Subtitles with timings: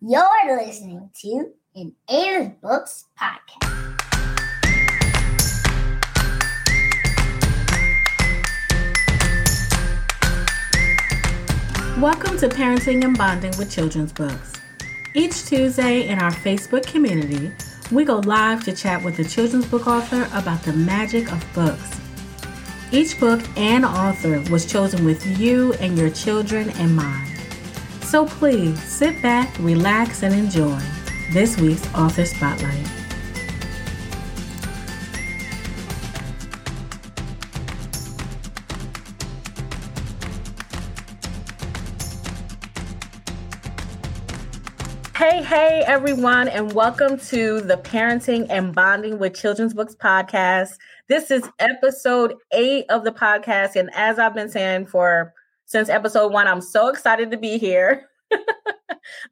[0.00, 3.64] You're listening to an Ada's Books podcast.
[12.00, 14.52] Welcome to Parenting and Bonding with Children's Books.
[15.14, 17.50] Each Tuesday in our Facebook community,
[17.90, 22.00] we go live to chat with a children's book author about the magic of books.
[22.92, 27.37] Each book and author was chosen with you and your children in mind.
[28.08, 30.80] So please sit back, relax, and enjoy
[31.34, 32.86] this week's Author Spotlight.
[45.14, 50.78] Hey, hey, everyone, and welcome to the Parenting and Bonding with Children's Books podcast.
[51.08, 53.76] This is episode eight of the podcast.
[53.76, 55.34] And as I've been saying for
[55.68, 58.08] since episode one, I'm so excited to be here.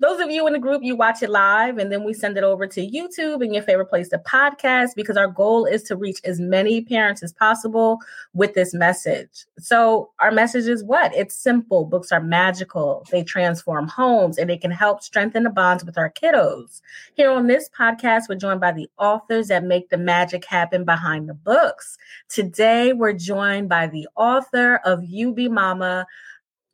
[0.01, 2.45] Those of you in the group, you watch it live and then we send it
[2.45, 6.21] over to YouTube and your favorite place to podcast because our goal is to reach
[6.24, 7.99] as many parents as possible
[8.35, 9.45] with this message.
[9.59, 11.15] So, our message is what?
[11.15, 11.85] It's simple.
[11.85, 16.11] Books are magical, they transform homes and they can help strengthen the bonds with our
[16.11, 16.80] kiddos.
[17.15, 21.29] Here on this podcast, we're joined by the authors that make the magic happen behind
[21.29, 21.96] the books.
[22.29, 26.07] Today, we're joined by the author of You Be Mama.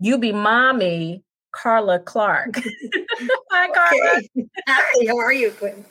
[0.00, 1.22] You Be Mommy,
[1.53, 2.56] Karla Clark.
[3.50, 4.17] Hi, Karla.
[4.17, 4.47] Okay.
[4.69, 5.84] Hi, how are you, Quinn?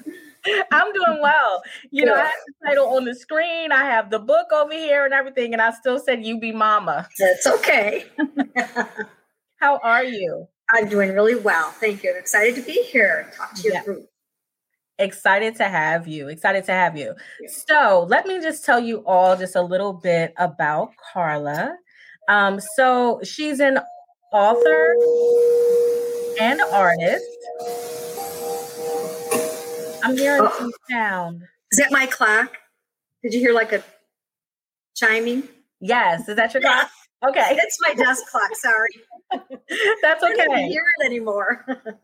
[0.72, 1.62] I'm doing well.
[1.92, 5.06] You know, I have the title on the screen, I have the book over here
[5.06, 7.08] and everything, and I still said you be mama.
[7.20, 8.06] That's okay.
[9.58, 10.48] How are you?
[10.74, 11.70] I'm doing really well.
[11.72, 12.12] Thank you.
[12.12, 13.30] I'm excited to be here.
[13.38, 13.84] Talk to your Yeah.
[13.84, 14.08] group.
[14.98, 16.28] Excited to have you.
[16.28, 17.14] Excited to have you.
[17.42, 17.50] Yeah.
[17.68, 21.76] So, let me just tell you all just a little bit about Carla.
[22.30, 23.80] Um, so, she's an
[24.32, 24.96] author
[26.40, 27.26] and artist.
[30.04, 30.56] I'm hearing Oh.
[30.58, 31.44] some sound.
[31.72, 32.58] Is that my clock?
[33.24, 33.84] Did you hear like a
[34.96, 35.48] chiming?
[35.80, 36.90] Yes, is that your clock?
[37.28, 38.50] Okay, It's my desk clock.
[38.56, 38.90] Sorry.
[40.02, 40.42] that's okay.
[40.42, 41.66] I don't hear it anymore.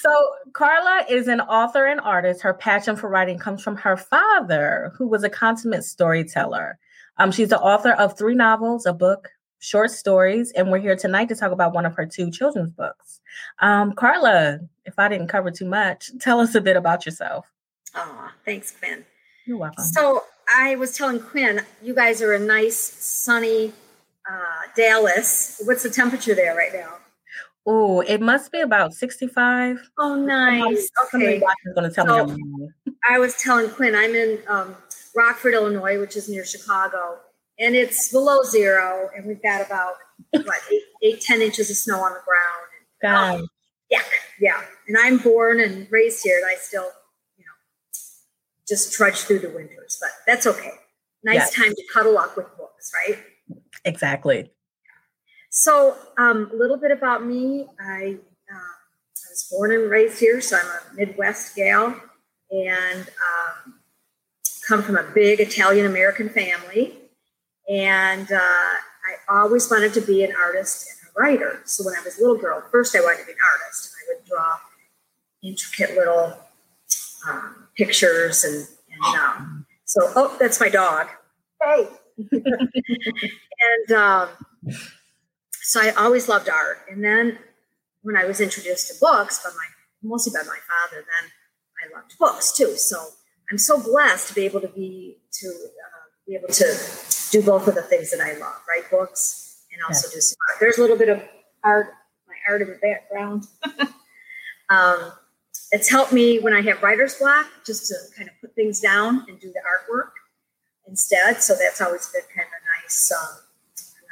[0.00, 0.10] So,
[0.54, 2.40] Karla is an author and artist.
[2.40, 6.78] Her passion for writing comes from her father, who was a consummate storyteller.
[7.18, 9.28] Um, she's the author of three novels, a book,
[9.64, 13.20] short stories, and we're here tonight to talk about one of her two children's books.
[13.60, 17.46] Um, Karla, if I didn't cover too much, tell us a bit about yourself.
[17.94, 19.04] oh, thanks, Quinn.
[19.46, 19.84] You're welcome.
[19.84, 23.72] So I was telling Quinn, you guys are a nice, sunny
[24.30, 25.60] uh, Dallas.
[25.64, 26.94] What's the temperature there right now?
[27.66, 29.78] Oh, it must be about 65.
[29.98, 30.90] Oh, nice.
[31.10, 31.44] Somebody Okay.
[31.74, 32.68] going to tell So- me.
[33.08, 34.76] I was telling Quinn, I'm in um,
[35.14, 37.18] Rockford, Illinois, which is near Chicago,
[37.58, 39.94] and it's below zero, and we've got about
[40.32, 42.66] what eight, eight, ten inches of snow on the ground.
[43.02, 43.46] God.
[43.90, 44.02] Yeah,
[44.40, 44.62] yeah.
[44.88, 46.88] And I'm born and raised here, and I still,
[47.36, 47.52] you know,
[48.68, 50.70] just trudge through the winters, but that's okay.
[51.22, 51.64] Nice Yeah.
[51.64, 53.18] time to cuddle up with books, right?
[53.84, 54.50] Exactly.
[55.50, 57.68] So, um, a little bit about me.
[57.78, 58.16] I,
[58.50, 62.00] uh, I was born and raised here, so I'm a Midwest gal,
[62.50, 63.74] and um,
[64.66, 66.98] come from a big Italian American family.
[67.68, 71.60] And uh, I always wanted to be an artist and a writer.
[71.64, 73.94] So when I was a little girl, first I wanted to be an artist.
[73.94, 74.54] I would draw
[75.42, 76.38] intricate little
[77.28, 81.08] um, pictures, and, and um, so oh, that's my dog.
[81.62, 81.88] Hey.
[82.32, 84.28] and um,
[85.52, 86.78] so I always loved art.
[86.90, 87.38] And then
[88.02, 89.66] when I was introduced to books by my
[90.02, 91.30] mostly by my father, then
[91.82, 92.76] I loved books too.
[92.76, 93.02] So
[93.50, 95.93] I'm so blessed to be able to be to uh,
[96.26, 96.78] be able to
[97.30, 100.60] do both of the things that I love, write books and also do some art.
[100.60, 101.22] There's a little bit of
[101.62, 101.88] art,
[102.28, 103.46] my art in the background.
[104.70, 105.12] um,
[105.72, 109.24] it's helped me when I have writer's block just to kind of put things down
[109.28, 110.10] and do the artwork
[110.86, 111.42] instead.
[111.42, 113.38] So that's always been kind of a nice, um,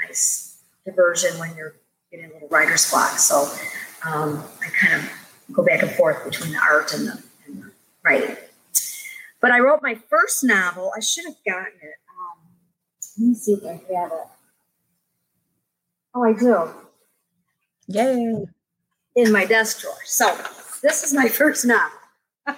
[0.02, 1.76] a nice diversion when you're
[2.10, 3.18] getting a little writer's block.
[3.18, 3.42] So
[4.04, 5.10] um, I kind of
[5.52, 7.70] go back and forth between the art and the, and the
[8.04, 8.36] writing.
[9.40, 10.92] But I wrote my first novel.
[10.96, 11.94] I should have gotten it.
[13.22, 14.26] Let me see if I have it.
[16.12, 16.70] Oh, I do
[17.86, 18.44] Yay.
[19.14, 19.94] in my desk drawer.
[20.04, 20.36] So
[20.82, 21.98] this is my first novel.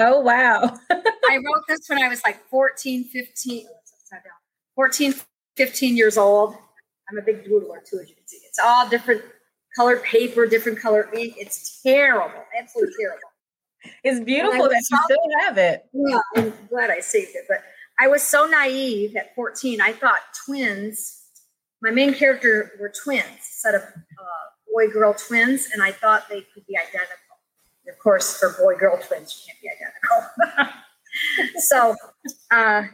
[0.00, 0.60] Oh, wow.
[0.92, 4.32] I wrote this when I was like 14, 15, oh, it's upside down.
[4.76, 5.12] 14,
[5.56, 6.54] 15 years old.
[7.10, 8.38] I'm a big doodler too, as you can see.
[8.46, 9.22] It's all different
[9.74, 11.34] colored paper, different color ink.
[11.36, 13.28] It's terrible, absolutely terrible.
[14.04, 15.86] It's beautiful that you still have it.
[15.92, 17.46] Yeah, I'm glad I saved it.
[17.48, 17.64] But
[17.98, 19.80] I was so naive at 14.
[19.80, 21.24] I thought twins,
[21.82, 26.28] my main character were twins, a set of uh, boy girl twins, and I thought
[26.28, 27.14] they could be identical.
[27.88, 30.72] Of course, for boy girl twins, you can't be identical.
[31.58, 31.96] so,
[32.50, 32.84] uh,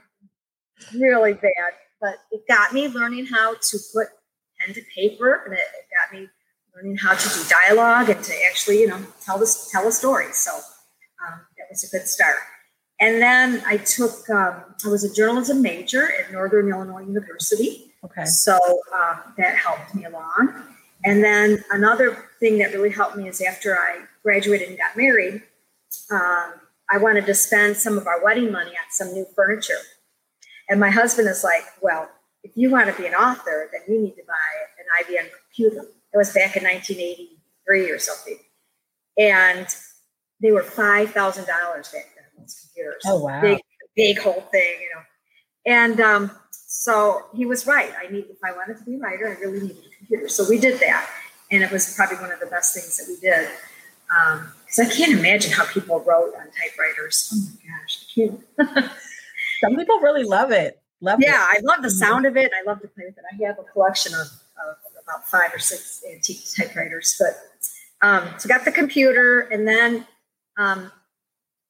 [0.95, 1.73] really bad.
[2.00, 4.09] But it got me learning how to put
[4.61, 6.29] pen to paper, and it, it got me
[6.75, 10.33] learning how to do dialogue and to actually, you know, tell this tell a story.
[10.33, 12.37] So um, that was a good start.
[13.00, 17.93] And then I took, um, I was a journalism major at Northern Illinois University.
[18.05, 18.25] Okay.
[18.25, 18.56] So
[18.94, 20.62] um, that helped me along.
[21.05, 25.43] And then another thing that really helped me is after I graduated and got married,
[26.11, 26.55] um,
[26.91, 29.79] I wanted to spend some of our wedding money on some new furniture.
[30.69, 32.08] And my husband is like, well,
[32.43, 34.35] if you want to be an author, then you need to buy
[34.79, 35.88] an IBM computer.
[36.12, 38.38] It was back in 1983 or something.
[39.19, 39.67] And
[40.40, 42.13] they were $5,000 back
[42.76, 42.94] those.
[43.06, 43.41] Oh, wow.
[43.41, 43.61] Big,
[43.97, 45.03] big whole thing, you know.
[45.67, 47.93] And um, so he was right.
[47.99, 50.29] I need, if I wanted to be a writer, I really needed a computer.
[50.29, 51.09] So we did that.
[51.50, 53.49] And it was probably one of the best things that we did.
[54.67, 57.31] Because um, I can't imagine how people wrote on typewriters.
[57.32, 58.91] Oh my gosh, I can't.
[59.62, 60.81] Some people really love it.
[61.00, 61.59] Love yeah, it.
[61.59, 62.53] I love the sound of it.
[62.59, 63.25] I love to play with it.
[63.31, 67.21] I have a collection of, of about five or six antique typewriters.
[67.21, 70.06] But um, so got the computer, and then
[70.59, 70.91] um,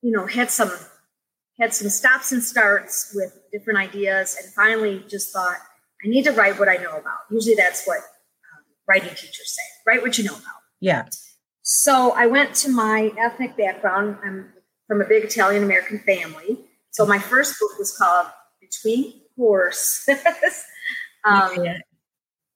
[0.03, 0.71] you know had some
[1.59, 5.57] had some stops and starts with different ideas, and finally just thought
[6.05, 7.19] I need to write what I know about.
[7.31, 10.61] Usually, that's what um, writing teachers say: write what you know about.
[10.81, 11.07] Yeah.
[11.63, 14.19] So I went to my ethnic background.
[14.25, 14.53] I'm
[14.87, 16.59] from a big Italian American family.
[16.91, 18.27] So my first book was called
[18.61, 20.19] Between Courses.
[21.25, 21.79] um, yeah.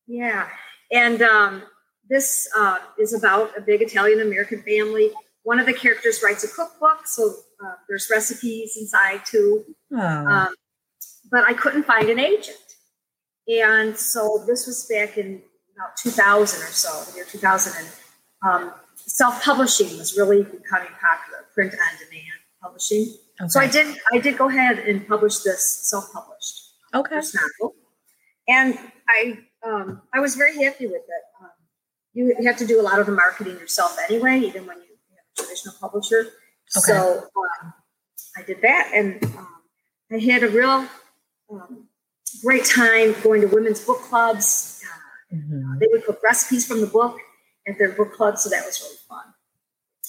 [0.06, 0.48] yeah.
[0.92, 1.62] And um,
[2.08, 5.10] this uh, is about a big Italian American family.
[5.48, 7.32] One of the characters writes a cookbook, so
[7.64, 9.64] uh, there's recipes inside too.
[9.96, 9.98] Oh.
[9.98, 10.54] Um,
[11.30, 12.58] but I couldn't find an agent.
[13.48, 15.40] And so this was back in
[15.74, 17.72] about 2000 or so, the year 2000.
[17.82, 17.88] And
[18.46, 23.14] um, self publishing was really becoming popular, print on demand publishing.
[23.40, 23.48] okay.
[23.48, 27.14] So I did I did go ahead and publish this self published Okay.
[27.14, 27.74] first novel,
[28.48, 28.78] and
[29.08, 31.24] I um, I was very happy with it.
[31.40, 31.50] Um,
[32.12, 34.87] you, have to do a lot of the marketing yourself anyway, even when you
[35.38, 36.20] traditional publisher.
[36.20, 36.30] Okay.
[36.92, 37.24] So
[37.62, 37.72] um,
[38.36, 39.48] I did that, and um,
[40.12, 40.86] I had a real
[41.50, 41.88] um,
[42.44, 44.82] great time going to women's book clubs.
[44.84, 44.94] Uh,
[45.36, 45.78] Mhm.
[45.78, 47.18] they would cook recipes from the book
[47.66, 49.24] at their book club, so that was really fun.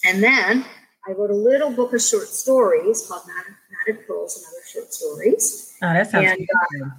[0.05, 0.65] And then
[1.05, 5.75] I wrote a little book of short stories called Knotted, Pearls and Other Short Stories.
[5.81, 6.91] Oh, that sounds And, good.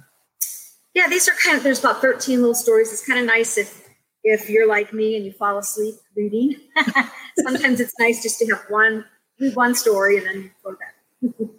[0.93, 2.91] Yeah, these are kind of there's about 13 little stories.
[2.93, 3.80] It's kind of nice if
[4.23, 6.55] if you're like me and you fall asleep reading.
[7.43, 9.05] Sometimes it's nice just to have one
[9.39, 11.49] read one story and then go to bed.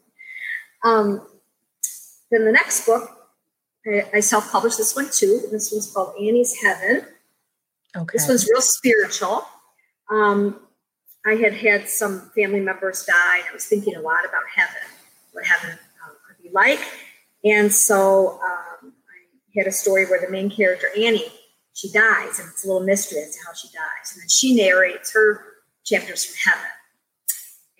[0.84, 1.26] um,
[2.30, 3.10] then the next book,
[3.86, 5.48] I, I self-published this one too.
[5.50, 7.04] This one's called Annie's Heaven.
[7.96, 8.12] okay.
[8.12, 9.44] This one's real spiritual.
[10.10, 10.60] Um,
[11.26, 14.82] I had had some family members die, and I was thinking a lot about heaven,
[15.32, 16.80] what heaven um, could be like.
[17.44, 21.32] And so um, I had a story where the main character, Annie,
[21.74, 24.12] she dies, and it's a little mystery as to how she dies.
[24.12, 25.40] And then she narrates her
[25.84, 26.68] chapters from heaven.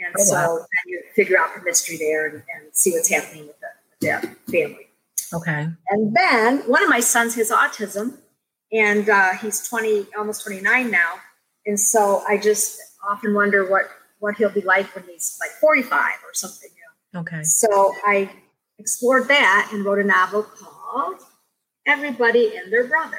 [0.00, 0.66] And Oh, so wow.
[0.86, 3.66] you figure out the mystery there and, and see what's happening with the,
[4.22, 4.88] with the family.
[5.32, 5.68] okay.
[5.90, 8.18] And then one of my sons has autism,
[8.72, 11.12] and uh, he's 20, almost 29 now.
[11.66, 13.84] And so I just often wonder what,
[14.18, 16.70] what he'll be like when he's like 45 or something.
[16.74, 17.20] You know?
[17.20, 17.42] Okay.
[17.44, 18.30] So I
[18.78, 21.20] explored that and wrote a novel called
[21.86, 23.18] Everybody and Their Brother.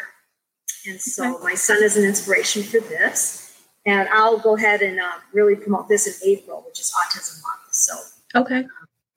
[0.87, 3.61] And so my son is an inspiration for this.
[3.85, 7.73] And I'll go ahead and uh, really promote this in April, which is Autism Month.
[7.73, 7.93] So
[8.35, 8.65] Okay.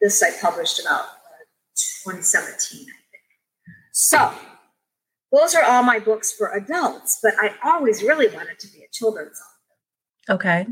[0.00, 1.06] this I published about uh,
[2.04, 2.92] 2017, I think.
[3.92, 4.32] So
[5.32, 8.88] those are all my books for adults, but I always really wanted to be a
[8.92, 9.40] children's
[10.28, 10.34] author.
[10.36, 10.66] Okay.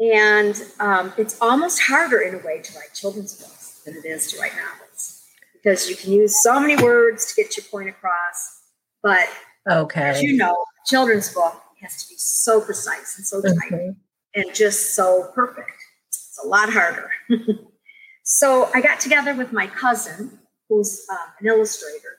[0.00, 4.30] And um, it's almost harder in a way to write children's books than it is
[4.32, 5.24] to write novels
[5.54, 8.60] because you can use so many words to get your point across.
[9.02, 9.28] But
[9.70, 10.00] Okay.
[10.02, 13.96] as you know, children's book has to be so precise and so tight Mhm.
[14.34, 15.70] and just so perfect.
[16.08, 17.10] It's a lot harder.
[18.24, 20.38] so I got together with my cousin,
[20.68, 22.18] who's uh, an illustrator,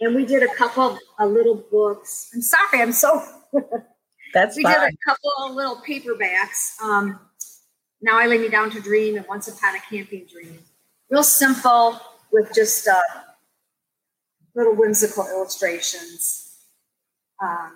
[0.00, 2.30] and we did a couple of little books.
[2.34, 3.22] I'm sorry, I'm so.
[4.34, 6.80] That's we did a couple of little paperbacks.
[6.82, 7.20] Um,
[8.02, 10.58] now I lay me down to dream, and once upon a camping dream.
[11.08, 12.00] Real simple
[12.32, 13.00] with just uh,
[14.56, 16.43] little whimsical illustrations.
[17.42, 17.72] Um,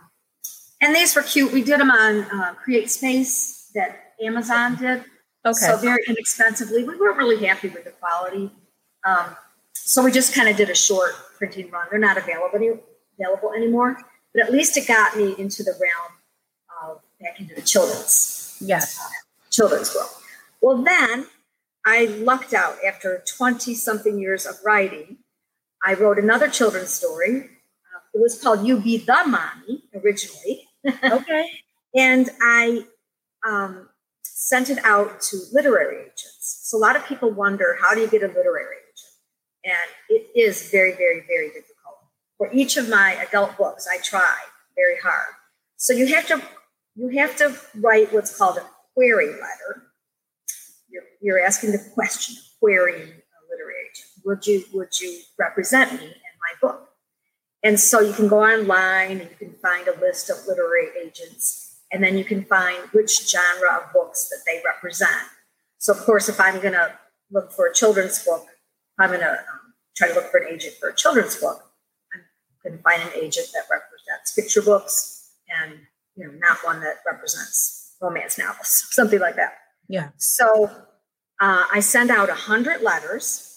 [0.80, 1.52] and these were cute.
[1.52, 5.04] We did them on uh, CreateSpace that Amazon did.
[5.44, 5.52] Okay.
[5.52, 6.84] So very inexpensively.
[6.84, 8.50] We weren't really happy with the quality.
[9.04, 9.36] Um,
[9.74, 11.86] so we just kind of did a short printing run.
[11.90, 12.80] They're not available,
[13.18, 13.96] available anymore,
[14.34, 18.98] but at least it got me into the realm of back into the children's yes.
[19.50, 20.10] children's book.
[20.60, 21.26] Well, then
[21.86, 25.18] I lucked out after 20 something years of writing.
[25.82, 27.48] I wrote another children's story.
[28.18, 30.66] It was called You Be the Mommy originally.
[31.04, 31.48] Okay.
[31.94, 32.84] and I
[33.48, 33.88] um,
[34.24, 36.62] sent it out to literary agents.
[36.64, 39.14] So a lot of people wonder how do you get a literary agent?
[39.64, 41.94] And it is very, very, very difficult.
[42.38, 44.34] For each of my adult books, I try
[44.74, 45.34] very hard.
[45.76, 46.42] So you have to
[46.96, 49.92] you have to write what's called a query letter.
[50.88, 54.08] You're, you're asking the question, querying a literary agent.
[54.24, 56.88] Would you would you represent me in my book?
[57.62, 61.80] And so you can go online and you can find a list of literary agents,
[61.92, 65.26] and then you can find which genre of books that they represent.
[65.78, 66.92] So, of course, if I'm going to
[67.30, 68.46] look for a children's book,
[68.98, 71.62] I'm going to um, try to look for an agent for a children's book.
[72.14, 72.20] I'm
[72.62, 75.30] going to find an agent that represents picture books
[75.62, 75.78] and
[76.16, 79.54] you know not one that represents romance novels, something like that.
[79.88, 80.10] Yeah.
[80.16, 80.70] So
[81.40, 83.47] uh, I send out a hundred letters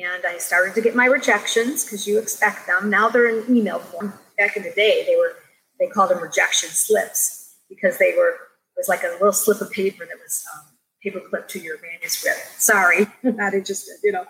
[0.00, 2.88] and I started to get my rejections because you expect them.
[2.88, 4.14] Now they're in email form.
[4.38, 5.36] Back in the day, they were
[5.78, 9.70] they called them rejection slips because they were it was like a little slip of
[9.70, 10.64] paper that was um,
[11.02, 12.38] paper clipped to your manuscript.
[12.58, 14.24] Sorry, not interested, you know.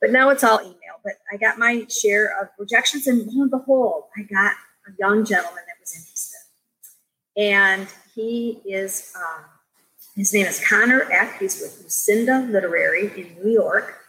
[0.00, 0.98] But now it's all email.
[1.04, 4.54] But I got my share of rejections, and lo and behold, I got
[4.88, 6.40] a young gentleman that was interested,
[7.36, 9.12] and he is.
[9.16, 9.44] Um,
[10.16, 11.38] his name is Connor Eck.
[11.38, 14.00] He's with Lucinda Literary in New York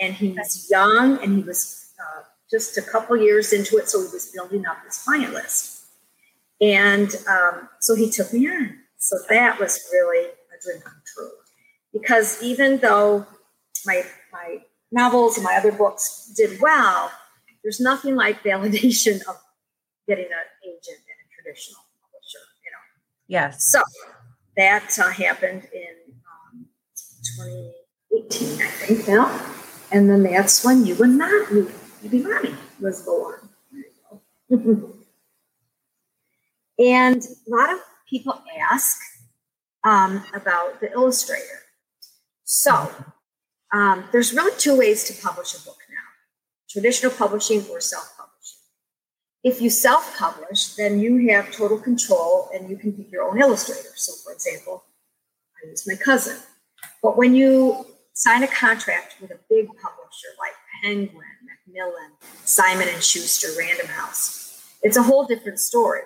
[0.00, 4.00] and he was young and he was uh, just a couple years into it, so
[4.00, 5.84] he was building up his client list.
[6.60, 8.78] And um, so he took me on.
[8.98, 11.30] So that was really a dream come true.
[11.92, 13.26] Because even though
[13.86, 14.02] my
[14.32, 14.58] my
[14.92, 17.10] novels and my other books did well,
[17.62, 19.36] there's nothing like validation of
[20.06, 22.78] getting an agent in a traditional publisher, you know.
[23.28, 23.70] Yes.
[23.70, 23.80] So
[24.56, 26.14] that uh, happened in
[26.54, 26.66] um,
[27.38, 29.49] 2018, I think now.
[29.92, 31.20] And then that's when you and
[32.02, 33.48] you be mommy was born.
[36.78, 37.78] and a lot of
[38.08, 38.98] people ask
[39.84, 41.60] um, about the illustrator.
[42.44, 42.90] So
[43.72, 45.96] um, there's really two ways to publish a book now
[46.70, 48.58] traditional publishing or self publishing.
[49.42, 53.40] If you self publish, then you have total control and you can pick your own
[53.40, 53.90] illustrator.
[53.96, 54.84] So, for example,
[55.62, 56.38] I use my cousin.
[57.02, 57.86] But when you
[58.20, 62.12] sign a contract with a big publisher like Penguin, Macmillan,
[62.44, 64.76] Simon and Schuster, Random House.
[64.82, 66.02] It's a whole different story.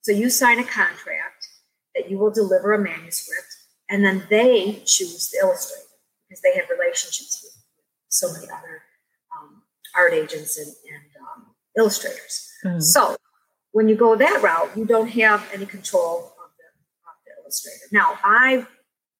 [0.00, 1.46] So you sign a contract
[1.94, 3.48] that you will deliver a manuscript,
[3.90, 5.84] and then they choose the illustrator
[6.26, 7.62] because they have relationships with
[8.08, 8.82] so many other
[9.36, 9.62] um,
[9.94, 12.50] art agents and, and um, illustrators.
[12.64, 12.80] Mm-hmm.
[12.80, 13.16] So
[13.72, 16.64] when you go that route, you don't have any control of the,
[17.10, 17.84] of the illustrator.
[17.92, 18.66] Now, I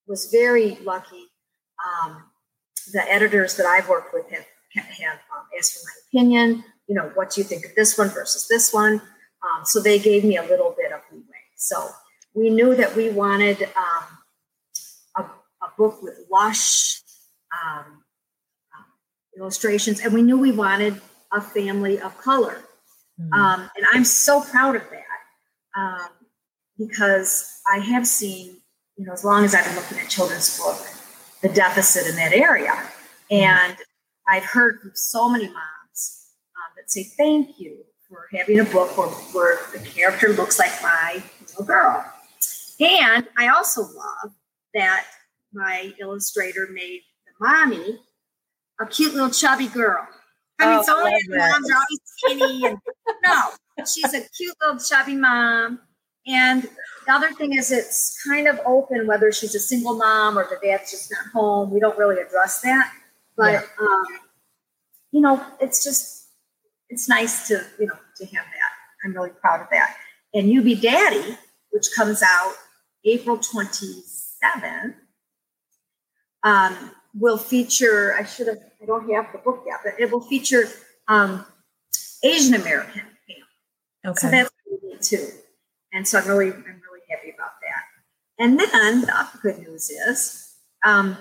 [0.07, 1.27] was very lucky
[1.85, 2.25] um,
[2.93, 6.65] the editors that I've worked with have have um, asked for my opinion.
[6.87, 9.01] You know, what do you think of this one versus this one?
[9.43, 11.25] Um, so they gave me a little bit of leeway.
[11.57, 11.91] So
[12.35, 14.05] we knew that we wanted um,
[15.17, 17.01] a, a, book with lush
[17.53, 18.03] um,
[18.75, 21.01] uh, illustrations, and we knew we wanted
[21.33, 22.63] a family of color.
[23.21, 23.63] Mm-hmm.
[23.77, 26.09] and I'm so proud of that um,
[26.79, 28.59] because I have seen,
[28.97, 30.79] you know, as long as I've been looking at children's book,
[31.43, 32.75] the deficit in that area.
[33.31, 33.77] And
[34.27, 38.97] I've heard from so many moms um, that say, thank you for having a book
[38.97, 42.05] where, where the character looks like my little girl.
[42.81, 44.33] And I also love
[44.75, 45.05] that
[45.53, 47.99] my illustrator made the mommy
[48.81, 50.07] a cute little chubby girl.
[50.61, 52.79] I mean, oh, so many moms are always skinny, and
[53.25, 53.43] no,
[53.85, 55.81] she's a cute little chubby mom.
[56.29, 56.63] And
[57.07, 60.59] the other thing is, it's kind of open whether she's a single mom or the
[60.63, 61.71] dad's just not home.
[61.71, 62.93] We don't really address that,
[63.37, 63.63] but yeah.
[63.81, 64.05] um,
[65.11, 66.29] you know, it's just
[66.91, 69.05] it's nice to you know to have that.
[69.05, 69.97] I'm really proud of that.
[70.35, 71.39] And You Be Daddy,
[71.71, 72.55] which comes out
[73.05, 74.95] April 27th,
[76.43, 78.15] um, will feature.
[78.19, 78.59] I should have.
[78.83, 80.69] I don't have the book yet, but it will feature
[81.09, 81.47] um,
[82.23, 83.03] Asian American
[84.07, 84.19] Okay.
[84.19, 84.51] So that's
[85.09, 85.29] too.
[85.93, 87.85] And so I'm really, I'm really happy about that.
[88.39, 90.55] And then the other good news is
[90.85, 91.17] um,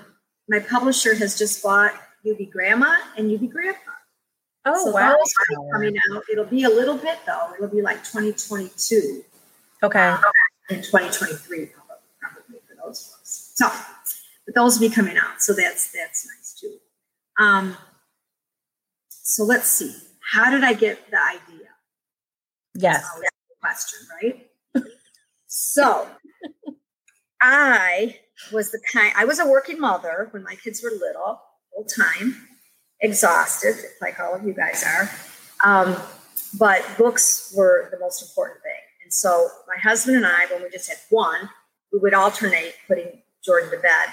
[0.48, 3.90] my publisher has just bought You Be Grandma and You Be Grandpa.
[4.64, 5.16] Oh, so wow.
[5.72, 6.22] coming out.
[6.30, 7.52] It'll be a little bit though.
[7.54, 9.24] It'll be like 2022.
[9.82, 9.98] Okay.
[9.98, 10.20] Um,
[10.70, 13.52] in 2023, probably, probably for those books.
[13.54, 13.68] So,
[14.44, 15.40] but those will be coming out.
[15.40, 16.76] So that's that's nice too.
[17.38, 17.76] Um,
[19.08, 19.94] so let's see.
[20.20, 21.68] How did I get the idea?
[22.74, 23.08] Yes.
[23.60, 24.47] Question, right?
[25.48, 26.06] So
[27.40, 28.18] I
[28.52, 31.40] was the kind I was a working mother when my kids were little,
[31.74, 32.46] full time,
[33.00, 35.10] exhausted, like all of you guys are.
[35.64, 35.96] Um,
[36.58, 38.72] but books were the most important thing.
[39.02, 41.48] And so my husband and I, when we just had one,
[41.92, 44.08] we would alternate putting Jordan to bed.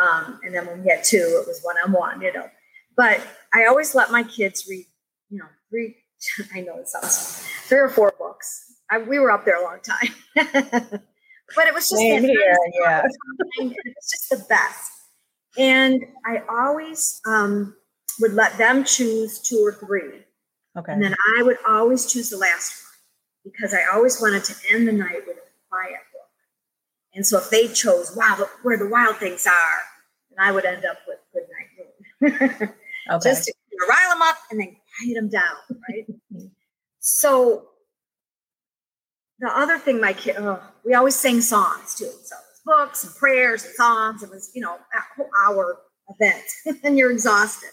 [0.00, 2.48] Um, and then when we had two, it was one on one, you know.
[2.96, 4.86] But I always let my kids read,
[5.30, 5.94] you know, read.
[6.54, 8.69] I know it sounds three or four books.
[8.90, 13.02] I, we were up there a long time, but it was just here, yeah.
[13.58, 14.90] it was just the best.
[15.56, 17.76] And I always um,
[18.20, 20.24] would let them choose two or three,
[20.76, 20.92] Okay.
[20.92, 22.84] and then I would always choose the last
[23.44, 26.28] one because I always wanted to end the night with a quiet book.
[27.14, 29.80] And so if they chose "Wow, look where the wild things are,"
[30.30, 32.72] then I would end up with "Good Night Moon,"
[33.12, 33.30] okay.
[33.30, 33.52] just to
[33.88, 35.56] rile them up and then quiet them down,
[35.88, 36.06] right?
[37.00, 37.66] so
[39.40, 40.36] the other thing, my kid,
[40.84, 42.04] we always sang songs too.
[42.04, 44.22] So it was books and prayers and songs.
[44.22, 45.78] It was, you know, a whole hour
[46.08, 46.44] event,
[46.84, 47.70] and you're exhausted.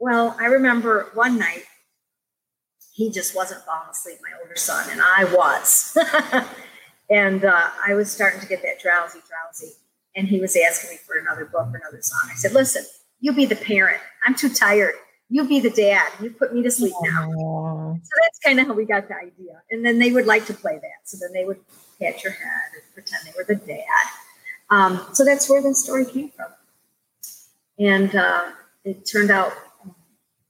[0.00, 1.64] Well, I remember one night
[2.92, 5.96] he just wasn't falling asleep, my older son, and I was.
[7.10, 9.74] and uh, I was starting to get that drowsy, drowsy.
[10.16, 12.28] And he was asking me for another book or another song.
[12.28, 12.84] I said, listen,
[13.20, 14.00] you be the parent.
[14.26, 14.94] I'm too tired.
[15.30, 16.10] You be the dad.
[16.22, 17.30] You put me to sleep now.
[17.30, 17.94] Aw.
[17.94, 19.60] So that's kind of how we got the idea.
[19.70, 21.00] And then they would like to play that.
[21.04, 21.60] So then they would
[22.00, 23.84] pat your head and pretend they were the dad.
[24.70, 26.46] Um, so that's where the story came from.
[27.78, 28.52] And uh,
[28.84, 29.52] it turned out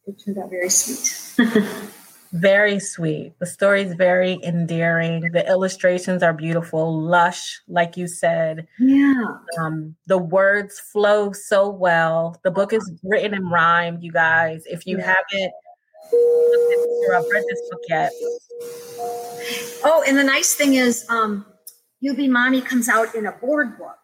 [0.06, 1.48] it turned out very sweet.
[2.32, 3.32] Very sweet.
[3.38, 5.30] The story is very endearing.
[5.32, 8.66] The illustrations are beautiful, lush, like you said.
[8.78, 9.24] yeah.
[9.58, 12.36] Um, the words flow so well.
[12.44, 14.62] The book is written in rhyme, you guys.
[14.66, 15.14] If you Yeah.
[15.32, 15.52] haven't
[17.14, 18.12] I've read this book yet,
[19.84, 21.46] Oh, and the nice thing is, um,
[22.00, 23.96] You Be Mommy comes out in a board book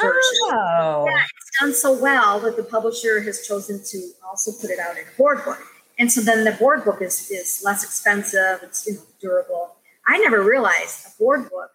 [0.00, 0.20] version.
[0.52, 4.78] oh, Yeah, it's done so well that the publisher has chosen to also put it
[4.78, 5.60] out in a board book.
[5.98, 9.76] And so then the board book is, is less expensive, it's you know durable.
[10.06, 11.70] I never realized a board book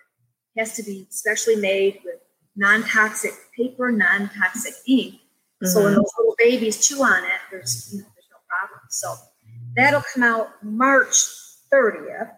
[0.58, 2.19] has to be specially made with
[2.56, 5.15] non-toxic paper, non-toxic ink.
[5.63, 8.80] So when those little babies chew on it, there's you know there's no problem.
[8.89, 9.15] So
[9.75, 11.15] that'll come out March
[11.73, 12.32] 30th,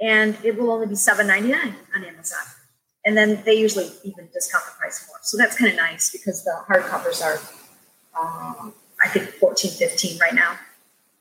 [0.00, 2.38] and it will only be $7.99 on Amazon.
[3.04, 5.18] And then they usually even discount the price more.
[5.22, 7.40] So that's kind of nice because the hardcovers are,
[8.20, 8.74] um,
[9.08, 10.58] I think, 14 15 right now.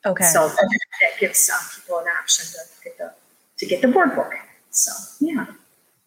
[0.06, 0.26] okay.
[0.26, 3.14] So that gives uh, people an option to get the
[3.58, 4.34] to get the board book.
[4.70, 5.46] So yeah,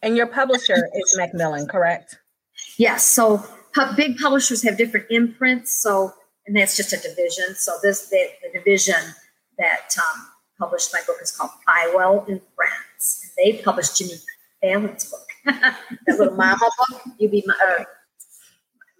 [0.03, 2.19] and your publisher is Macmillan, correct?
[2.77, 3.05] yes.
[3.05, 3.45] So
[3.97, 5.73] big publishers have different imprints.
[5.73, 6.13] So
[6.47, 7.55] and that's just a division.
[7.55, 9.01] So this the, the division
[9.59, 10.27] that um,
[10.59, 13.21] published my book is called Feiwel and Friends.
[13.23, 14.15] And they published Jimmy
[14.61, 17.03] Fallon's book, that little mama book.
[17.19, 17.87] You be my or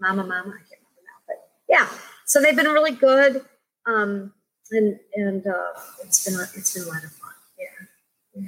[0.01, 0.55] mama, mama.
[0.55, 1.89] I can't remember now, but yeah.
[2.31, 3.45] So they've been really good.
[3.87, 4.33] Um,
[4.71, 7.33] and and uh, it's been a, it's been a lot of fun.
[7.59, 8.47] Yeah.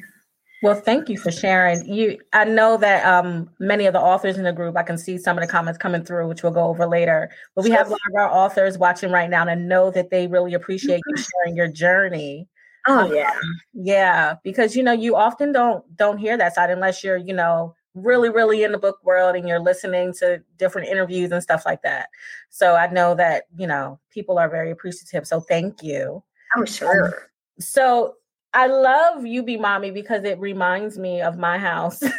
[0.63, 1.93] Well, thank you for sharing.
[1.93, 5.19] You, I know that um, many of the authors in the group, I can see
[5.19, 7.29] some of the comments coming through, which we'll go over later.
[7.57, 10.11] But we have a lot of our authors watching right now, and I know that
[10.11, 12.47] they really appreciate you sharing your journey.
[12.87, 13.35] Oh yeah.
[13.73, 17.75] Yeah, because you know you often don't don't hear that side unless you're you know
[17.95, 21.83] really really in the book world and you're listening to different interviews and stuff like
[21.83, 22.09] that.
[22.51, 25.27] So I know that you know people are very appreciative.
[25.27, 26.23] So thank you.
[26.57, 27.31] Oh sure.
[27.59, 28.15] So
[28.55, 32.03] I love you be mommy because it reminds me of my house.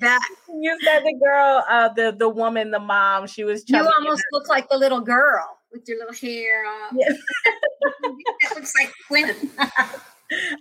[0.00, 3.26] Bet you said the girl, uh, the the woman, the mom.
[3.26, 3.64] She was.
[3.66, 6.64] you almost look like the little girl with your little hair.
[6.94, 7.08] Yeah.
[8.02, 9.50] that looks like Quinn.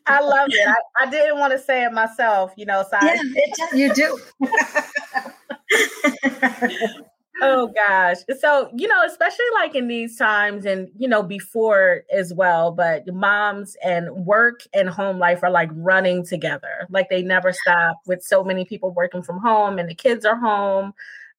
[0.08, 0.68] I love it.
[0.68, 2.84] I, I didn't want to say it myself, you know.
[2.90, 4.20] So yeah, it, you do.
[7.42, 8.18] oh gosh.
[8.40, 13.12] So, you know, especially like in these times and, you know, before as well, but
[13.14, 16.88] moms and work and home life are like running together.
[16.90, 20.38] Like they never stop with so many people working from home and the kids are
[20.38, 20.94] home.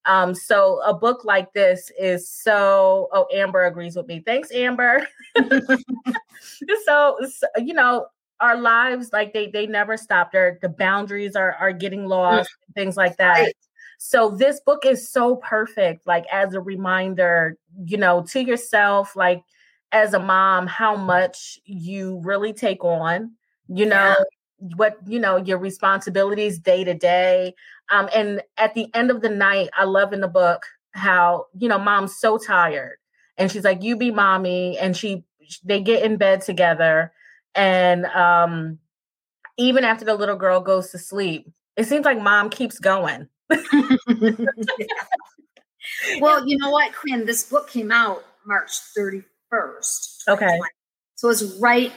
[0.05, 4.21] Um, so a book like this is so oh Amber agrees with me.
[4.25, 5.07] Thanks, Amber.
[6.85, 8.07] so, so you know,
[8.43, 10.33] our lives like they they never stop.
[10.33, 13.39] Their the boundaries are are getting lost, things like that.
[13.39, 13.55] Right.
[13.99, 19.45] So this book is so perfect, like as a reminder, you know, to yourself, like
[19.93, 23.33] as a mom, how much you really take on,
[23.69, 24.17] you know,
[24.75, 27.55] what, you know, your responsibilities day to day.
[27.91, 31.69] Um, and at the end of the night, I love in the book how, you
[31.69, 32.97] know, mom's so tired.
[33.39, 34.77] And she's like, you be mommy.
[34.79, 35.25] And she
[35.65, 37.13] they get in bed together.
[37.55, 38.79] And um,
[39.59, 43.29] even after the little girl goes to sleep, it seems like mom keeps going.
[46.21, 47.27] Well, you know what, Quinn?
[47.27, 50.29] This book came out March 31st.
[50.29, 50.61] Okay.
[51.15, 51.93] So it's right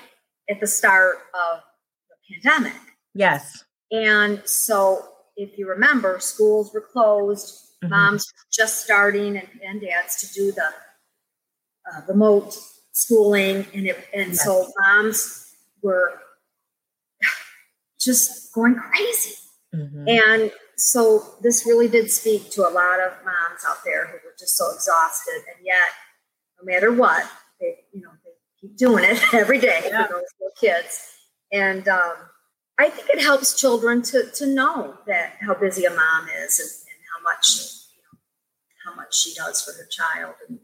[0.49, 1.61] at the start of
[2.09, 2.79] the pandemic.
[3.13, 3.63] Yes.
[3.91, 7.89] And so if you remember, schools were closed, mm-hmm.
[7.89, 10.67] moms were just starting and, and dads to do the
[11.91, 12.57] uh, remote
[12.91, 13.65] schooling.
[13.73, 14.43] And, it, and yes.
[14.43, 15.44] so moms
[15.85, 16.19] were
[17.99, 19.35] just going crazy.
[19.73, 20.07] Mm-hmm.
[20.07, 24.35] And so this really did speak to a lot of moms out there who were
[24.37, 25.43] just so exhausted.
[25.55, 25.87] And yet,
[26.59, 27.23] no matter what,
[27.59, 30.07] they, you know, they keep doing it every day yeah.
[30.07, 31.11] for those little kids.
[31.51, 32.15] And, um,
[32.77, 36.69] I think it helps children to to know that how busy a mom is and,
[36.69, 37.57] and how much
[37.95, 38.19] you know,
[38.85, 40.59] how much she does for her child and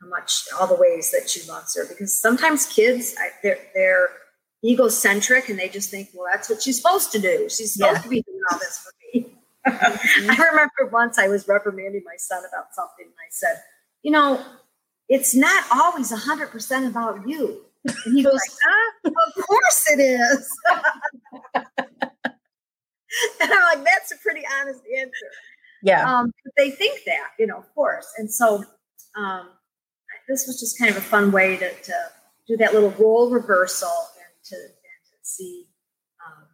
[0.00, 1.84] how much all the ways that she loves her.
[1.88, 4.08] Because sometimes kids they're they're
[4.64, 7.48] egocentric and they just think, well, that's what she's supposed to do.
[7.48, 8.02] She's supposed yeah.
[8.02, 9.26] to be doing all this for me.
[9.66, 13.62] I remember once I was reprimanding my son about something, and I said,
[14.02, 14.44] you know,
[15.08, 17.62] it's not always hundred percent about you.
[17.84, 18.40] And he goes,
[19.04, 19.12] Of
[19.46, 20.50] course it is.
[21.54, 21.64] and
[23.40, 25.30] I'm like, That's a pretty honest answer.
[25.82, 26.10] Yeah.
[26.10, 28.06] Um, they think that, you know, of course.
[28.16, 28.64] And so
[29.16, 29.48] um,
[30.28, 31.94] this was just kind of a fun way to, to
[32.48, 33.92] do that little role reversal
[34.46, 35.66] to, and to see,
[36.24, 36.44] um,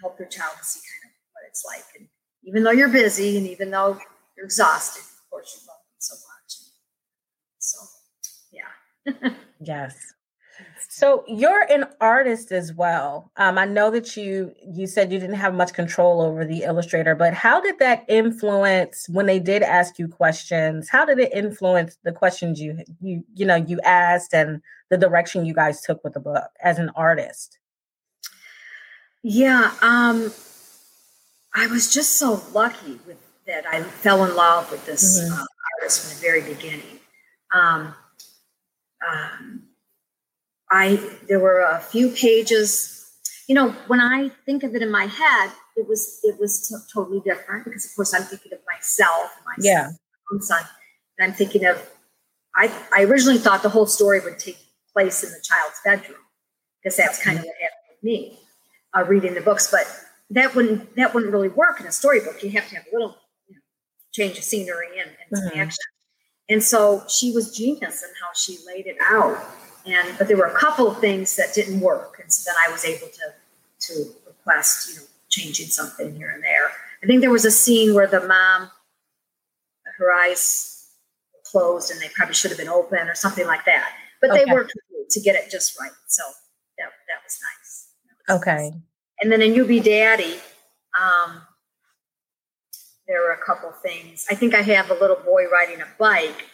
[0.00, 1.84] help your child to see kind of what it's like.
[1.98, 2.08] And
[2.44, 3.98] even though you're busy and even though
[4.36, 6.58] you're exhausted, of course, you love them so much.
[7.58, 7.78] So,
[8.52, 9.32] yeah.
[9.60, 10.14] yes.
[10.98, 13.30] So you're an artist as well.
[13.36, 17.14] Um, I know that you you said you didn't have much control over the illustrator,
[17.14, 20.88] but how did that influence when they did ask you questions?
[20.88, 25.46] How did it influence the questions you you you know you asked and the direction
[25.46, 27.60] you guys took with the book as an artist?
[29.22, 30.32] Yeah, um,
[31.54, 33.64] I was just so lucky with that.
[33.70, 35.32] I fell in love with this mm-hmm.
[35.32, 35.44] uh,
[35.80, 36.98] artist from the very beginning.
[37.54, 37.94] Um,
[39.08, 39.67] um,
[40.70, 42.94] I there were a few pages.
[43.48, 46.92] You know, when I think of it in my head, it was it was t-
[46.92, 49.90] totally different because, of course, I'm thinking of myself, my yeah.
[50.32, 50.62] own son,
[51.18, 51.82] and I'm thinking of.
[52.56, 54.58] I I originally thought the whole story would take
[54.92, 56.18] place in the child's bedroom
[56.82, 58.38] because that's kind of what happened with me,
[58.96, 59.70] uh, reading the books.
[59.70, 59.86] But
[60.30, 62.42] that wouldn't that wouldn't really work in a storybook.
[62.42, 63.60] You have to have a little you know,
[64.12, 65.48] change of scenery and, and mm-hmm.
[65.48, 65.84] some action.
[66.50, 69.38] And so she was genius in how she laid it out
[69.88, 72.70] and but there were a couple of things that didn't work, and so then I
[72.70, 73.32] was able to
[73.80, 76.70] to request, you know, changing something here and there.
[77.02, 78.70] I think there was a scene where the mom,
[79.98, 80.88] her eyes
[81.44, 83.92] closed, and they probably should have been open or something like that.
[84.20, 84.44] But okay.
[84.44, 84.72] they worked
[85.10, 86.22] to get it just right, so
[86.78, 87.88] that that was nice.
[88.28, 88.70] That was okay.
[88.70, 88.80] Nice.
[89.20, 90.38] And then in You Be Daddy,
[91.00, 91.42] um,
[93.06, 94.26] there were a couple things.
[94.30, 96.46] I think I have a little boy riding a bike,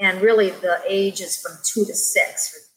[0.00, 2.67] and really the age is from two to six for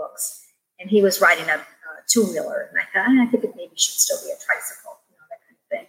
[0.00, 0.46] books,
[0.78, 1.62] and he was riding a, a
[2.08, 4.98] two wheeler, and I thought ah, I think it maybe should still be a tricycle,
[5.10, 5.86] you know, that kind of thing.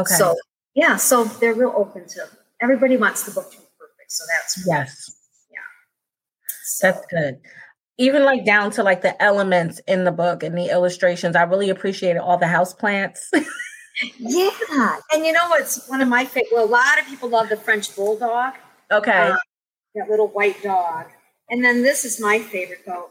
[0.00, 0.14] Okay.
[0.14, 0.36] So
[0.74, 2.28] yeah, so they're real open to
[2.62, 5.12] everybody wants the book to be perfect, so that's yes,
[5.50, 5.58] yeah,
[6.64, 6.86] so.
[6.86, 7.40] that's good.
[7.98, 11.68] Even like down to like the elements in the book and the illustrations, I really
[11.68, 13.30] appreciated all the house plants.
[14.18, 16.52] yeah, and you know what's one of my favorite?
[16.54, 18.54] Well, a lot of people love the French bulldog.
[18.90, 19.36] Okay, uh,
[19.96, 21.06] that little white dog.
[21.50, 23.10] And then this is my favorite though,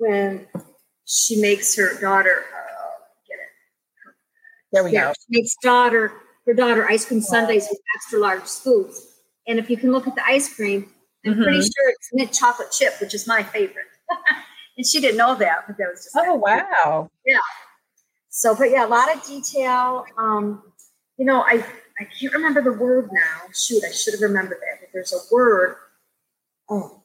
[0.00, 0.46] when
[1.04, 2.90] she makes her daughter uh,
[3.28, 4.14] get it.
[4.72, 5.12] There we yeah, go.
[5.12, 6.12] She makes daughter
[6.46, 9.06] her daughter ice cream sundaes with extra large scoops.
[9.46, 10.90] And if you can look at the ice cream,
[11.24, 11.42] I'm mm-hmm.
[11.42, 13.86] pretty sure it's mint chocolate chip, which is my favorite.
[14.76, 17.38] and she didn't know that, but that was just oh wow, yeah.
[18.30, 20.04] So, but yeah, a lot of detail.
[20.16, 20.62] Um,
[21.18, 21.64] you know, I
[22.00, 23.48] I can't remember the word now.
[23.54, 24.80] Shoot, I should have remembered that.
[24.80, 25.76] But there's a word.
[26.70, 26.99] Oh,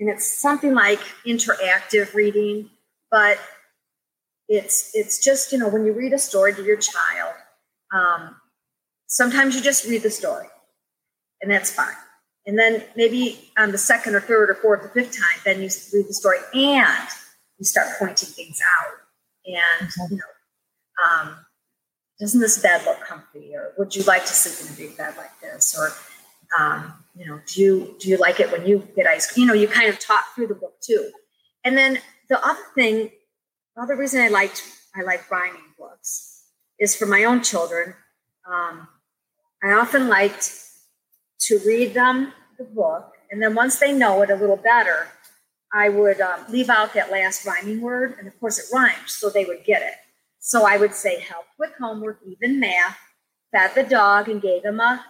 [0.00, 2.70] and it's something like interactive reading,
[3.10, 3.38] but
[4.48, 7.34] it's it's just you know when you read a story to your child,
[7.94, 8.34] um,
[9.06, 10.46] sometimes you just read the story,
[11.42, 11.94] and that's fine.
[12.46, 15.68] And then maybe on the second or third or fourth or fifth time, then you
[15.92, 17.08] read the story and
[17.58, 18.94] you start pointing things out.
[19.46, 21.36] And you know, um,
[22.18, 23.54] doesn't this bed look comfy?
[23.54, 25.78] Or would you like to sleep in a big bed like this?
[25.78, 25.92] Or
[26.58, 29.42] um, you know, do you do you like it when you get ice cream?
[29.42, 31.10] You know, you kind of talk through the book too.
[31.64, 33.10] And then the other thing,
[33.76, 34.62] the other reason I liked
[34.94, 36.44] I like rhyming books
[36.78, 37.94] is for my own children.
[38.50, 38.88] Um,
[39.62, 40.52] I often liked
[41.40, 45.08] to read them the book, and then once they know it a little better,
[45.72, 49.30] I would um, leave out that last rhyming word, and of course it rhymes, so
[49.30, 49.94] they would get it.
[50.40, 52.98] So I would say help with homework, even math,
[53.52, 55.04] fed the dog and gave him a,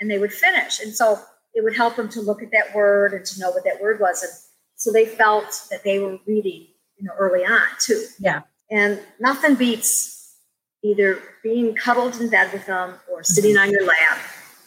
[0.00, 0.80] and they would finish.
[0.80, 1.18] And so
[1.54, 4.00] it would help them to look at that word and to know what that word
[4.00, 4.22] was.
[4.22, 4.32] And
[4.76, 8.04] so they felt that they were reading, you know, early on too.
[8.18, 8.42] Yeah.
[8.70, 10.36] And nothing beats
[10.84, 13.68] either being cuddled in bed with them or sitting mm-hmm.
[13.68, 14.18] on your lap.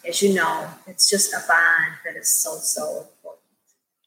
[0.06, 3.44] As you know, it's just a bond that is so, so important.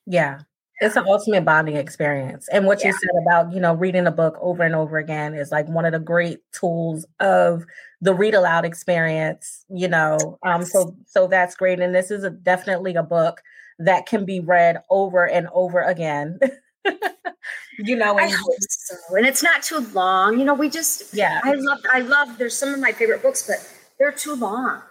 [0.05, 0.41] Yeah.
[0.79, 2.49] It's an ultimate bonding experience.
[2.49, 2.87] And what yeah.
[2.87, 5.85] you said about, you know, reading a book over and over again is like one
[5.85, 7.65] of the great tools of
[8.01, 10.37] the read aloud experience, you know.
[10.43, 13.41] Um so so that's great and this is a, definitely a book
[13.79, 16.39] that can be read over and over again.
[17.79, 19.15] you know, I hope so.
[19.15, 20.39] And it's not too long.
[20.39, 21.39] You know, we just yeah.
[21.43, 23.57] I love I love there's some of my favorite books, but
[23.97, 24.81] they're too long.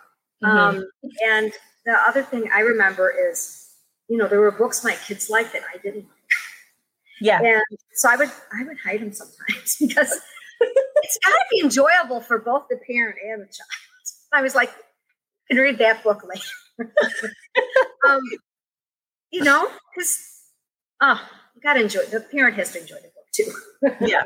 [0.42, 0.56] Mm-hmm.
[0.56, 0.90] Um,
[1.26, 1.52] and
[1.84, 3.63] the other thing I remember is,
[4.08, 6.08] you know, there were books my kids liked that I didn't like.
[7.20, 7.40] Yeah.
[7.42, 7.62] And
[7.94, 10.20] so I would I would hide them sometimes because
[10.60, 13.68] it's gotta be enjoyable for both the parent and the child.
[14.32, 14.70] I was like,
[15.48, 16.92] can read that book later.
[18.08, 18.20] um,
[19.30, 20.18] you know, because
[21.00, 21.20] oh,
[21.54, 24.06] you gotta enjoy the parent has to enjoy the book too.
[24.06, 24.24] yeah.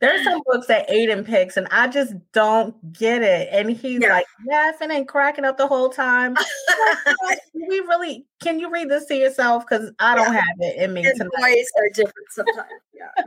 [0.00, 3.48] There's some books that Aiden picks, and I just don't get it.
[3.52, 4.14] And he's yeah.
[4.14, 6.36] like laughing and cracking up the whole time.
[7.54, 9.66] we really can you read this to yourself?
[9.68, 10.40] Because I don't yeah.
[10.40, 11.64] have it in me and tonight.
[11.76, 12.68] Are different sometimes.
[12.94, 13.24] Yeah,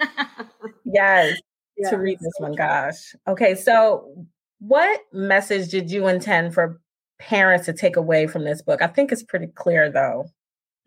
[0.00, 0.48] like.
[0.84, 1.40] yes,
[1.78, 2.52] yeah, to read this so one.
[2.52, 3.14] Gosh.
[3.26, 4.26] Okay, so
[4.58, 6.80] what message did you intend for
[7.18, 8.82] parents to take away from this book?
[8.82, 10.26] I think it's pretty clear though.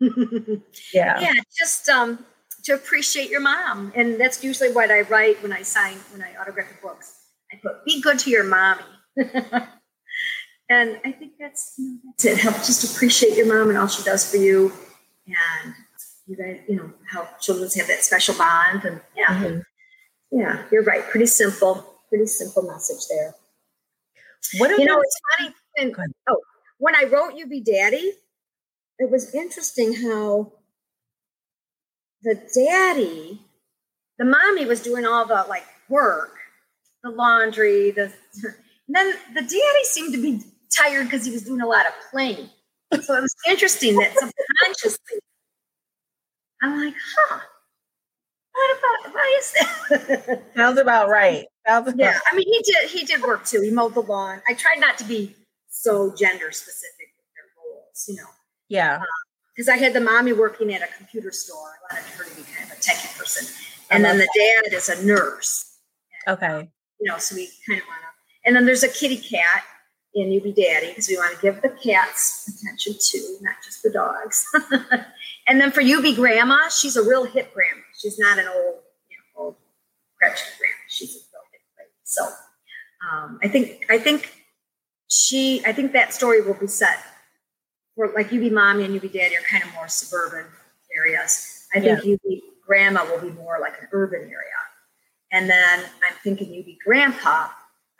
[0.94, 1.20] yeah.
[1.20, 2.24] Yeah, just um
[2.64, 3.92] to appreciate your mom.
[3.94, 7.16] And that's usually what I write when I sign when I autograph the books.
[7.52, 8.82] I put be good to your mommy.
[9.16, 12.38] and I think that's you know, that's it.
[12.38, 14.72] Help just appreciate your mom and all she does for you.
[15.26, 15.74] And
[16.26, 18.84] you guys, you know, how children have that special bond.
[18.84, 19.26] And yeah.
[19.26, 19.60] Mm-hmm.
[20.32, 21.02] Yeah, you're right.
[21.08, 21.96] Pretty simple.
[22.08, 23.34] Pretty simple message there.
[24.58, 25.94] What you know, it's funny and
[26.28, 26.40] oh,
[26.78, 28.12] when I wrote You Be Daddy,
[28.98, 30.52] it was interesting how
[32.22, 33.40] the daddy,
[34.18, 36.36] the mommy was doing all the like work,
[37.02, 40.42] the laundry, the and then the daddy seemed to be
[40.76, 42.48] tired because he was doing a lot of playing.
[43.02, 45.20] So it was interesting that subconsciously
[46.62, 47.40] I'm like, huh,
[48.52, 50.42] what about why is that?
[50.56, 51.46] Sounds about right.
[51.66, 53.62] Sounds about yeah, I mean he did he did work too.
[53.62, 54.42] He mowed the lawn.
[54.48, 55.34] I tried not to be
[55.68, 58.28] so gender specific with their roles, you know.
[58.68, 58.96] Yeah.
[58.96, 59.02] Um,
[59.60, 61.76] Because um, I had the mommy working at a computer store.
[61.90, 63.46] I wanted her to be kind of a techie person.
[63.90, 65.76] And then the dad is a nurse.
[66.26, 66.66] Okay.
[66.98, 68.46] You know, so we kind of want to.
[68.46, 69.64] And then there's a kitty cat
[70.14, 73.82] in You Be Daddy because we want to give the cats attention too, not just
[73.82, 74.46] the dogs.
[75.46, 77.82] and then for You Be Grandma, she's a real hip grandma.
[78.00, 78.76] She's not an old,
[79.10, 79.56] you know, old
[80.18, 80.84] crutched grandma.
[80.88, 81.90] She's a real hip grandma.
[82.04, 82.24] So
[83.12, 84.32] um, I think I think
[85.08, 86.96] she, I think that story will be set
[88.08, 90.46] like you be mommy and you be daddy are kind of more suburban
[90.96, 91.66] areas.
[91.74, 92.10] I think yeah.
[92.10, 94.60] you be grandma will be more like an urban area.
[95.32, 97.48] And then I'm thinking you be grandpa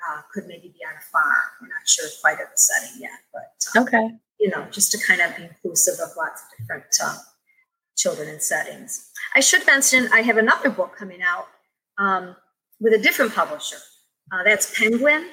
[0.08, 1.34] uh, could maybe be on a farm.
[1.60, 4.98] We're not sure quite of the setting yet, but um, okay, you know, just to
[5.06, 7.16] kind of be inclusive of lots of different uh,
[7.96, 9.10] children and settings.
[9.36, 11.48] I should mention I have another book coming out
[11.98, 12.34] um,
[12.80, 13.76] with a different publisher.
[14.32, 15.26] Uh, that's Penguin,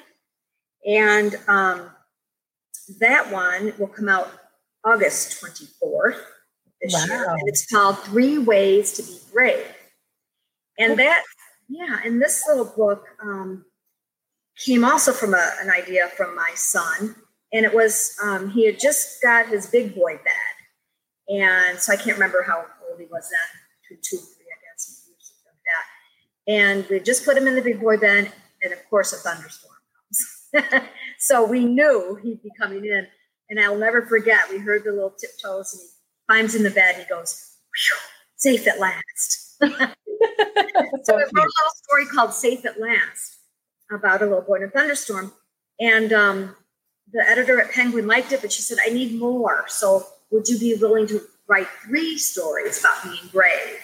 [0.86, 1.90] and um,
[3.00, 4.30] that one will come out
[4.88, 6.20] August 24th
[6.80, 7.04] this wow.
[7.06, 7.30] year.
[7.30, 9.66] And it's called Three Ways to Be Brave.
[10.78, 11.22] And that,
[11.68, 13.64] yeah, and this little book um,
[14.56, 17.16] came also from a, an idea from my son.
[17.52, 21.34] And it was, um, he had just got his big boy bed.
[21.40, 25.04] And so I can't remember how old he was then, between two three, I guess,
[25.18, 26.52] something like that.
[26.52, 29.74] And we just put him in the big boy bed, and of course, a thunderstorm
[30.62, 30.84] comes.
[31.18, 33.06] so we knew he'd be coming in.
[33.50, 35.88] And I'll never forget, we heard the little tiptoes and he
[36.28, 36.96] climbs in the bed.
[36.96, 37.56] he goes,
[38.36, 39.56] safe at last.
[39.60, 43.38] so I wrote a little story called Safe at Last
[43.90, 45.32] about a little boy in a thunderstorm.
[45.80, 46.56] And um,
[47.12, 49.64] the editor at Penguin liked it, but she said, I need more.
[49.68, 53.78] So would you be willing to write three stories about being brave?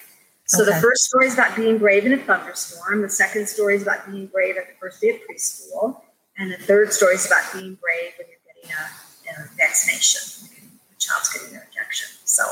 [0.46, 0.72] So okay.
[0.72, 3.00] the first story is about being brave in a thunderstorm.
[3.00, 6.03] The second story is about being brave at the first day of preschool.
[6.37, 10.49] And the third story is about being brave when you're getting a, a vaccination,
[10.91, 12.09] the child's getting their injection.
[12.25, 12.45] So,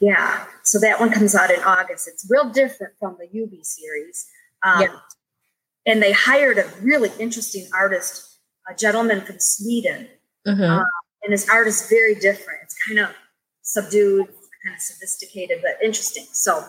[0.00, 2.08] yeah, so that one comes out in August.
[2.08, 4.26] It's real different from the You Be series.
[4.62, 4.96] Um, yeah.
[5.86, 10.08] And they hired a really interesting artist, a gentleman from Sweden.
[10.46, 10.62] Mm-hmm.
[10.62, 10.84] Uh,
[11.22, 12.60] and his art is very different.
[12.62, 13.14] It's kind of
[13.62, 16.26] subdued, kind of sophisticated, but interesting.
[16.32, 16.64] So,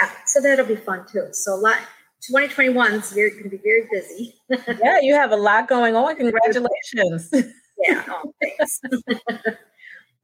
[0.00, 1.28] yeah, so that'll be fun too.
[1.32, 1.78] So, a lot,
[2.22, 4.34] 2021 is very going to be very busy.
[4.82, 6.16] yeah, you have a lot going on.
[6.16, 7.32] Congratulations.
[7.88, 8.22] yeah.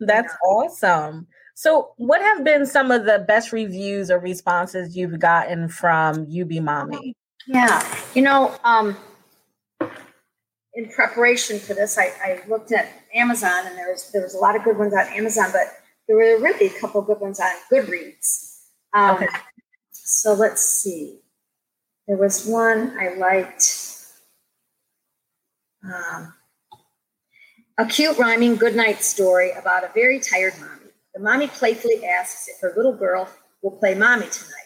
[0.01, 0.49] That's yeah.
[0.49, 1.27] awesome.
[1.55, 6.45] So, what have been some of the best reviews or responses you've gotten from You
[6.45, 7.15] Be Mommy?
[7.47, 8.97] Yeah, you know, um,
[10.75, 14.39] in preparation for this, I, I, looked at Amazon, and there was there was a
[14.39, 15.67] lot of good ones on Amazon, but
[16.09, 18.61] there were really a couple good ones on Goodreads.
[18.95, 19.27] Um, okay.
[19.91, 21.21] So let's see.
[22.07, 23.89] There was one I liked.
[25.85, 26.35] Um,
[27.79, 30.91] a cute rhyming goodnight story about a very tired mommy.
[31.15, 33.29] The mommy playfully asks if her little girl
[33.63, 34.59] will play mommy tonight.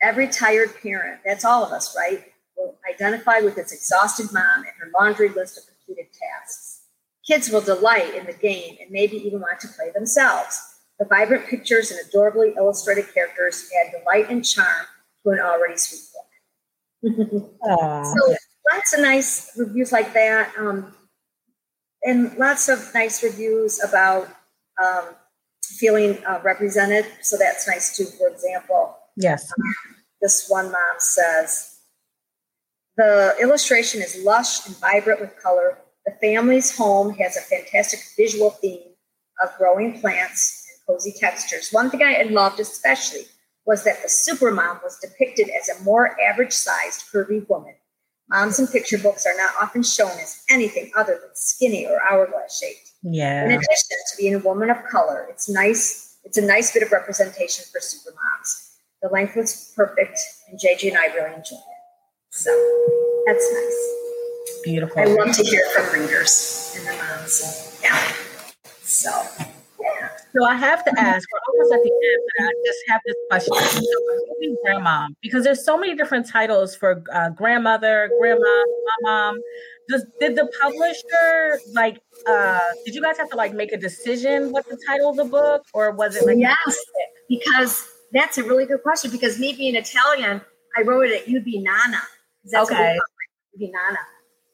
[0.00, 2.24] Every tired parent, that's all of us, right,
[2.56, 6.82] will identify with its exhausted mom and her laundry list of completed tasks.
[7.26, 10.60] Kids will delight in the game and maybe even want to play themselves.
[10.98, 14.86] The vibrant pictures and adorably illustrated characters add delight and charm
[15.22, 17.50] to an already sweet book.
[17.64, 18.34] so
[18.72, 20.52] lots of nice reviews like that.
[20.58, 20.94] Um,
[22.04, 24.28] and lots of nice reviews about
[24.82, 25.04] um,
[25.64, 27.06] feeling uh, represented.
[27.20, 28.06] So that's nice too.
[28.18, 31.80] For example, yes, um, this one mom says
[32.96, 35.78] the illustration is lush and vibrant with color.
[36.04, 38.82] The family's home has a fantastic visual theme
[39.42, 41.70] of growing plants and cozy textures.
[41.70, 43.26] One thing I loved especially
[43.64, 47.74] was that the supermom was depicted as a more average sized curvy woman
[48.30, 52.58] Moms in picture books are not often shown as anything other than skinny or hourglass
[52.58, 52.90] shaped.
[53.02, 53.44] Yeah.
[53.44, 53.66] In addition
[54.10, 56.16] to being a woman of color, it's nice.
[56.24, 58.70] It's a nice bit of representation for super moms.
[59.02, 61.82] The length was perfect, and JJ and I really enjoyed it.
[62.30, 62.50] So
[63.26, 64.62] that's nice.
[64.64, 65.02] Beautiful.
[65.02, 67.78] I love to hear from readers and the moms.
[67.82, 68.12] Yeah.
[68.82, 69.10] So
[69.80, 70.08] Yeah.
[70.32, 73.82] so I have to ask, almost at the end, but I just have this question.
[74.42, 78.64] So grandma, because there's so many different titles for uh, grandmother, grandma,
[79.02, 79.40] mom.
[79.88, 82.00] Does did the publisher like?
[82.26, 85.24] uh Did you guys have to like make a decision what the title of the
[85.24, 86.38] book, or was it like?
[86.38, 86.78] Yes,
[87.28, 89.10] because that's a really good question.
[89.10, 90.40] Because me being Italian,
[90.76, 92.02] I wrote it at You Be Nana.
[92.44, 92.98] That's okay.
[93.52, 93.98] You Be Nana,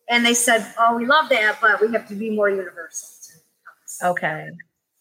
[0.09, 3.09] and they said, "Oh, we love that, but we have to be more universal."
[4.03, 4.49] Okay.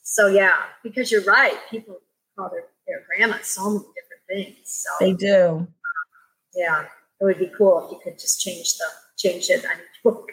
[0.10, 1.54] So yeah, because you're right.
[1.70, 2.00] People
[2.38, 4.58] call their, their grandma so many different things.
[4.64, 5.68] So they do.
[6.56, 6.86] Yeah.
[7.20, 8.86] It would be cool if you could just change the
[9.18, 10.32] change it on each book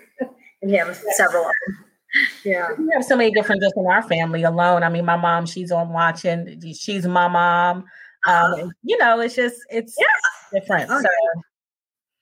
[0.63, 1.85] and have several of them.
[2.45, 2.69] Yeah.
[2.79, 4.85] We have so many different just in our family alone.
[4.85, 7.79] I mean, my mom, she's on watching, she's my mom.
[7.79, 7.85] Um,
[8.27, 8.69] uh-huh.
[8.85, 10.61] you know, it's just it's yeah.
[10.61, 10.89] different.
[10.89, 11.43] Oh, so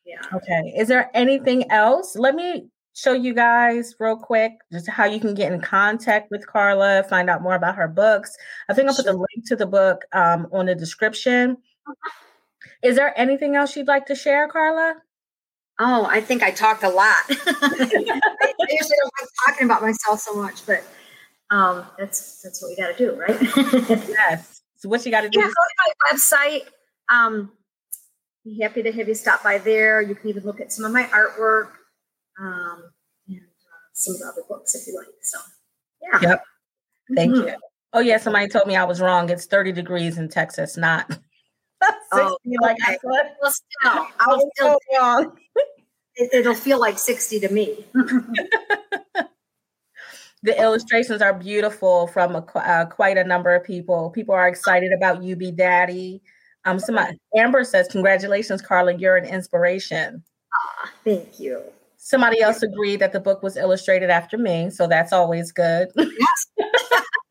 [0.07, 0.23] yeah.
[0.33, 0.75] Okay.
[0.77, 2.17] Is there anything else?
[2.17, 6.47] Let me show you guys real quick just how you can get in contact with
[6.47, 8.37] Karla, find out more about her books.
[8.69, 11.57] I think I'll put the link to the book um, on the description.
[12.83, 14.97] Is there anything else you'd like to share, Karla?
[15.79, 17.17] Oh, I think I talked a lot.
[17.29, 17.35] I
[17.89, 20.85] usually don't like talking about myself so much, but
[21.51, 23.41] um, that's that's what we got to do, right?
[24.09, 24.63] yes.
[24.77, 25.39] So what you got to do?
[25.39, 26.63] Yeah, go to my website.
[27.09, 27.53] Um,
[28.45, 30.01] be happy to have you stop by there.
[30.01, 31.71] You can even look at some of my artwork
[32.43, 32.91] um,
[33.29, 35.07] and uh, some of the other books if you like.
[35.23, 35.39] So,
[36.03, 36.31] yeah.
[36.31, 36.45] Yep.
[37.15, 37.49] Thank mm-hmm.
[37.49, 37.57] you.
[37.93, 38.19] Oh, yeah.
[38.19, 39.31] Somebody told me I was wrong.
[39.31, 41.21] It's 30 degrees in Texas, not 60
[42.15, 42.77] oh, like.
[42.83, 43.01] I said.
[43.41, 45.39] Well, still, I'll still wrong.
[46.17, 47.85] it, will feel like 60 to me.
[50.43, 54.11] the illustrations are beautiful from a, uh, quite a number of people.
[54.11, 56.23] People are excited about You Be Daddy.
[56.65, 58.95] Um, somebody, Amber says, "Congratulations, Karla!
[58.95, 60.23] You're an inspiration."
[60.55, 61.61] Ah, thank you.
[62.05, 65.89] Somebody else agreed that the book was illustrated after me, so that's always good.
[65.97, 66.47] Yes.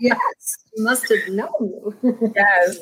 [0.00, 2.78] yes, you must have known yes,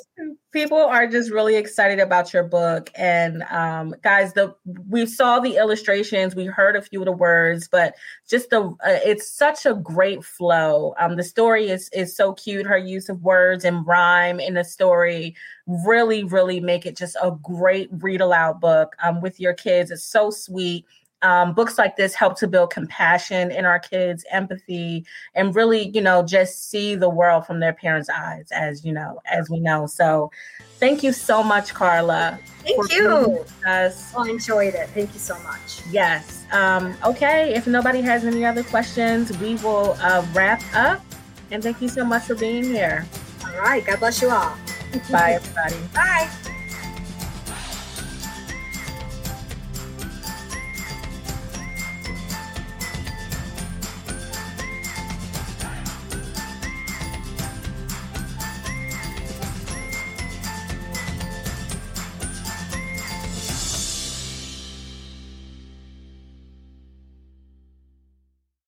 [0.52, 4.54] people are just really excited about your book, and um, guys, the
[4.88, 7.94] we saw the illustrations, we heard a few of the words, but
[8.28, 10.94] just the uh, it's such a great flow.
[10.98, 12.66] Um, the story is is so cute.
[12.66, 15.34] Her use of words and rhyme in the story
[15.66, 19.90] really, really make it just a great read aloud book um, with your kids.
[19.90, 20.84] It's so sweet.
[21.24, 26.02] Um, books like this help to build compassion in our kids, empathy, and really, you
[26.02, 29.86] know, just see the world from their parents' eyes, as you know, as we know.
[29.86, 30.30] So,
[30.78, 32.38] thank you so much, Karla.
[32.62, 33.44] Thank you.
[33.66, 34.14] Us.
[34.14, 34.88] I enjoyed it.
[34.90, 35.80] Thank you so much.
[35.90, 36.44] Yes.
[36.52, 37.54] Um, okay.
[37.54, 41.02] If nobody has any other questions, we will uh, wrap up.
[41.50, 43.06] And thank you so much for being here.
[43.44, 43.84] All right.
[43.84, 44.54] God bless you all.
[45.10, 45.76] Bye, everybody.
[45.94, 46.30] Bye.